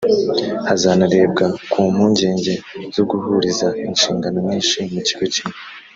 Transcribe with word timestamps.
hazanarebwa 0.67 1.45
ku 1.71 1.79
mpungenge 1.93 2.53
zo 2.95 3.03
guhuriza 3.09 3.67
inshingano 3.87 4.37
nyinshi 4.47 4.77
mu 4.93 4.99
kigo 5.07 5.25
kimwe 5.33 5.55